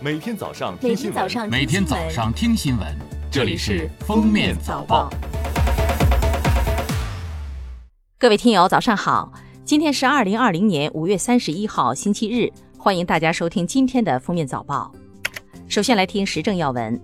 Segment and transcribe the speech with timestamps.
[0.00, 2.86] 每天早上听新闻，天早上每天早上听新闻，
[3.32, 5.10] 这里是《封面早报》。
[8.16, 9.32] 各位听友，早上好！
[9.64, 12.48] 今天是二零二零年五月三十一号，星期日，
[12.78, 14.92] 欢迎大家收听今天的《封面早报》。
[15.66, 17.00] 首先来听时政要闻。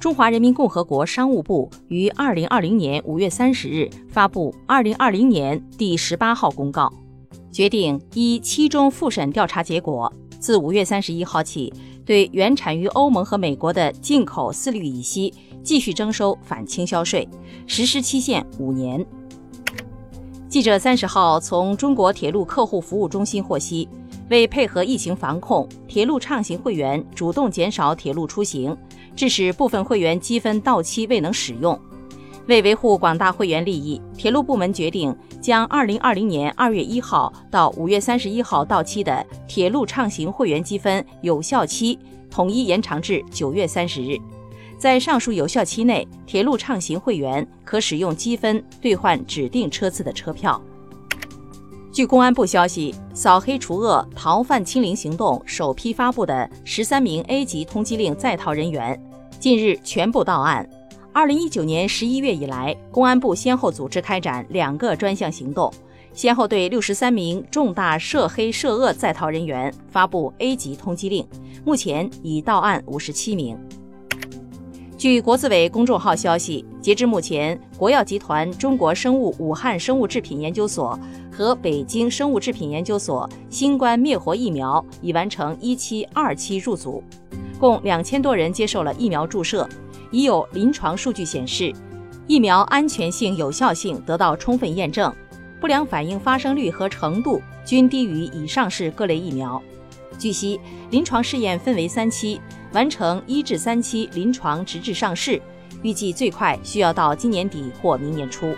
[0.00, 6.90] 中华人民共和国商务部于二零二零年五月三十日发布二零二零年第十八号公告，
[7.52, 11.72] 决定依七中复审调查结果，自五月三十一号起，
[12.04, 17.28] 对原产于欧盟和美国的进口四氯乙烯继续征收反倾销税，
[17.66, 19.04] 实施期限五年。
[20.48, 23.88] 记者三十号从中国铁路客户服务中心获悉，
[24.30, 28.76] 为配合疫情防控，铁路畅行会员主动减少铁路出行，
[29.16, 31.78] 致使部分会员积分到期未能使用。
[32.46, 41.98] 为维护广大会员利益，铁路部门决定将二零二零年二月一号到五月三十一号到期的铁路畅行会员积分有效期
[42.30, 44.16] 统一延长至九月三十日。
[44.78, 50.60] 在上述有效期内，铁路畅行会员可使用积分兑换指定车次的车票。
[51.90, 59.00] 据公安部消息，扫黑除恶、逃犯清零行动首批发布的十三名 A 级通缉令在逃人员，
[59.40, 60.68] 近日全部到案。
[61.16, 65.72] 二零一九年十一月以来，公安部先后组织开展两个专项行动，
[66.12, 71.26] 先后对六十三名重大涉黑涉恶在逃人员发布 A 级通缉令，
[71.64, 73.58] 目前已到案五十七名。
[74.98, 81.00] 据国资委公众号消息，截至目前，国药集团中国生物武汉生物制品研究所
[81.32, 87.02] 和北京生物制品研究所新冠灭活疫苗已完成一期、二期入组，
[87.58, 89.66] 共两千多人接受了疫苗注射，
[90.16, 91.70] 已有临床数据显示，
[92.26, 95.14] 疫苗安全性、有效性得到充分验证，
[95.60, 99.62] 不良反应发生率和程度均低于已上市各类疫苗。
[100.16, 100.58] 据悉，
[100.88, 102.40] 临床试验分为三期，
[102.72, 105.38] 完成一至三期临床直至上市，
[105.82, 108.54] 预计最快需要到今年底或明年初。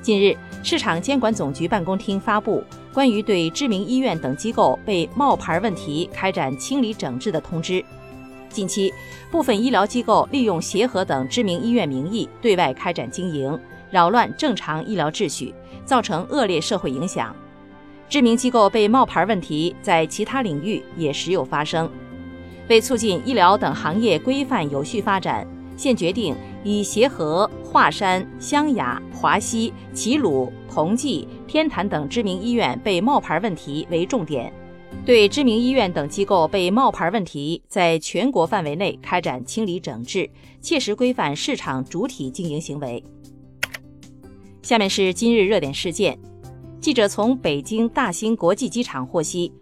[0.00, 7.84] 近日，市场监管总局办公厅发布关于对知名医院等机构被冒牌问题开展清理整治的通知。
[8.48, 8.92] 近期，
[9.30, 13.58] 部分医疗机构利用协和等知名医院名义对外开展经营，
[13.90, 17.34] 扰乱正常医疗秩序，造成恶劣社会影响。
[18.08, 21.90] 知名机构被冒牌问题在其他领域也时有发生。
[22.68, 25.46] 为促进医疗等行业规范有序发展，
[25.76, 34.52] 现决定以协和、华山、湘雅、华西、齐鲁、同济、天坛等知名医院被冒牌问题为重点，
[35.04, 40.28] 对知名医院等机构被冒牌问题在全国范围内开展清理整治，
[40.60, 43.02] 切实规范市场主体经营行为。
[44.62, 46.18] 下面是今日热点事件。
[46.80, 49.52] 记者从北京大兴国际机场获悉，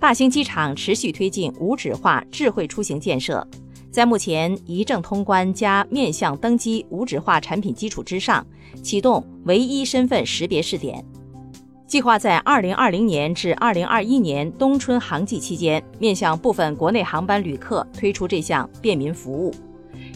[0.00, 3.46] 大兴机场持续推进无纸化智慧出行建设，
[3.90, 8.46] 在目前一证通关加面向登机无纸化产品基础之上，
[8.82, 11.04] 启动唯一身份识别试点，
[11.86, 19.54] 计划在二零二零年至二零二一年冬春航季期间，面向部分国内航班旅客推出这项便民服务。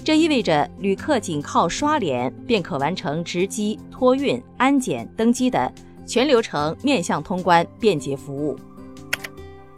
[0.05, 5.73] 这意味着旅客仅靠刷脸便可完成值机、托运、安检、登机的。
[6.07, 8.59] 全流程面向通关便捷服务。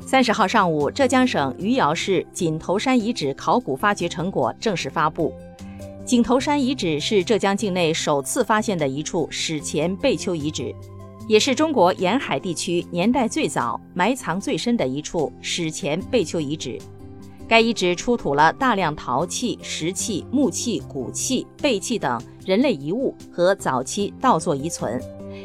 [0.01, 5.31] 三十号上午，浙江省余姚市井头山遗址考古发掘成果正式发布。
[6.07, 10.75] 井头山遗址是浙江境内首次发现的一处史前贝丘遗址，
[11.29, 16.79] 也是中国沿海地区年代最早、埋藏最深的一处史前贝丘遗址。
[17.49, 25.01] 该遗址出土了大量陶器、石器、木器、骨器、贝器等人类遗物和早期稻作遗存。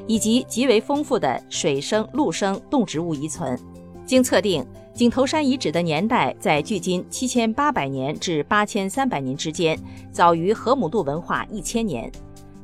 [0.05, 3.57] 以及极为丰富的水生、陆生动植物遗存。
[4.05, 9.77] 经测定，井头山遗址的年代在距今七千八百年至八千三百年之间，
[10.11, 12.11] 早于河姆渡文化一千年。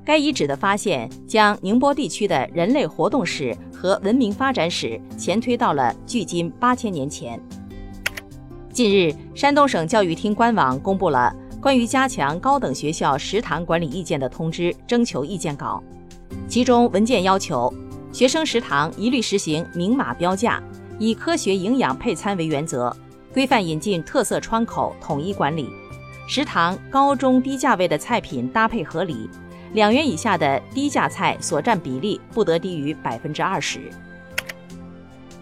[0.06, 7.40] 该遗址的发现将宁波地区的人类活动史和文明发展史前推到了距今八千年前。
[8.69, 15.82] 近日，山东省教育厅官网公布了关于加强高等学校食堂管理意见的通知征求意见稿。
[16.49, 17.73] 其中文件要求，
[18.11, 20.61] 学生食堂一律实行明码标价，
[20.99, 22.94] 以科学营养配餐为原则，
[23.34, 25.70] 规范引进特色窗口，统一管理。
[26.28, 29.29] 食堂高中低价位的菜品搭配合理，
[29.73, 33.91] 两元以下的低价菜所占比例不得低于百分之二十。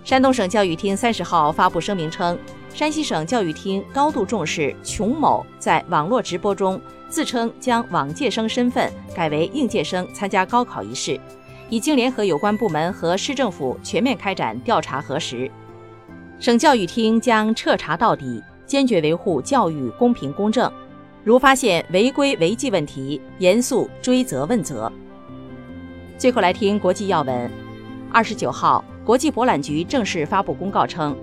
[0.03, 2.37] 山东省教育厅三十号发布声明称，
[2.73, 6.81] 山西省教育厅高度重视琼某在网络直播中。
[7.09, 11.19] 自称将往届生身份改为应届生参加高考一事，
[11.69, 15.51] 已经联合有关部门和市政府全面开展调查核实。
[16.39, 20.71] 省教育厅将彻查到底，坚决维护教育公平公正，
[21.23, 24.91] 如发现违规违纪问题，严肃追责问责。
[26.17, 27.49] 最后来听国际要闻。
[28.11, 31.15] 二十九号，国际博览局正式发布公告称，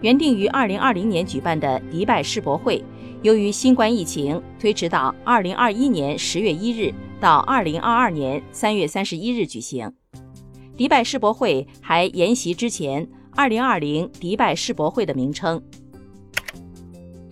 [0.00, 2.84] 原定于二零二零年举办的迪拜世博会，
[3.22, 9.90] 由于新冠疫情推迟到二零二一年十月一日到二零二二年三月三十一日举行。
[10.76, 15.62] 迪拜世博会还沿袭之前二零二零迪拜世博会的名称。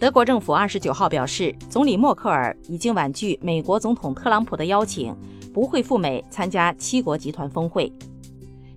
[0.03, 5.15] 德国政府二十九号表示，总理默克尔已经婉拒美国总统特朗普的邀请，
[5.55, 7.93] 不会赴美参加七国集团峰会。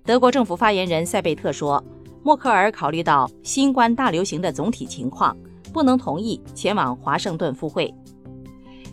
[0.04, 1.82] 德国政府发言人塞贝特说，
[2.22, 5.36] 默克尔考虑到新冠大流行的总体情况，
[5.72, 7.92] 不能同意前往华盛顿赴会。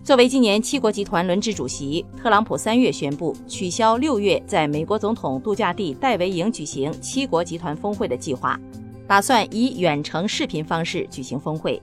[0.04, 8.60] 作为今年七国集团轮值主席，特朗普三月宣布取消六月在美国总统度假地戴维营举行七国集团峰会的计划，
[9.08, 11.80] 打算以远程视频方式举行峰会。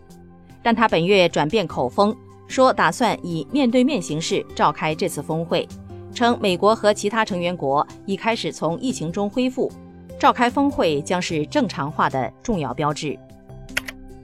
[0.62, 2.15] 但他本月转变口风，
[2.47, 5.69] 说打算以面对面形式召开这次峰会。
[6.12, 9.71] 称美国和其他成员国已开始从疫情中恢复，
[10.19, 13.17] 召开峰会将是正常化的重要标志。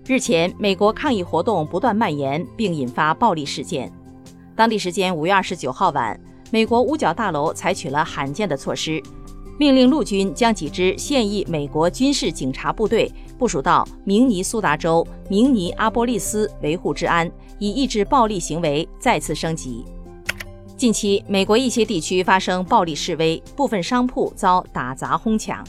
[0.04, 3.90] 日前，美国抗议活动不断蔓延，并引发暴力事件。
[4.54, 6.18] 当地时间五月二十九号晚，
[6.50, 9.02] 美国五角大楼采取了罕见的措施，
[9.58, 19.84] 命令陆军将几支现役美国军事警察部队部署到明尼苏达州明尼阿波利斯维护治安，以抑制暴力行为再次升级。
[20.76, 25.64] 近期，美国一些地区发生暴力示威，部分商铺遭打砸哄抢。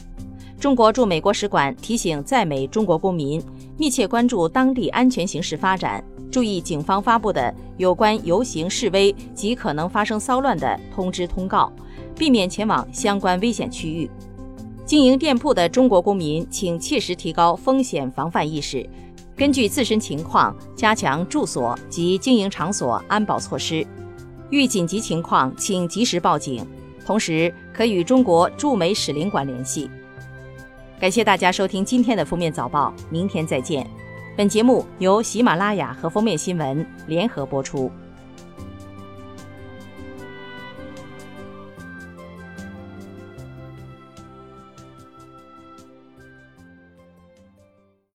[0.60, 3.42] 中国驻美国使馆提醒在美中国公民，
[3.76, 11.72] 密切关注当地安全形势发展，注意警方发布的有关游行示威及可能发生骚乱的通知通告，
[12.16, 14.10] 避免前往相关危险区域。
[14.88, 18.88] 经营店铺的中国公民，请切实提高风险防范意识，
[19.36, 23.86] 根据自身情况加强住所及经营场所安保措施。
[24.48, 26.66] 遇紧急情况，请及时报警，
[27.04, 29.90] 同时可与中国驻美使领馆联系。
[30.98, 33.86] 感谢大家收听今天的封面早报，明天再见。
[34.38, 37.92] 本节目由喜马拉雅和封面新闻联合播出。